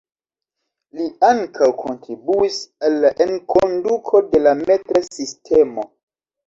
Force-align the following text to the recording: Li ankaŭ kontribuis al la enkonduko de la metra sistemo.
Li 0.99 1.05
ankaŭ 1.27 1.67
kontribuis 1.83 2.57
al 2.89 2.99
la 3.05 3.13
enkonduko 3.29 4.27
de 4.35 4.43
la 4.49 4.57
metra 4.67 5.09
sistemo. 5.13 5.91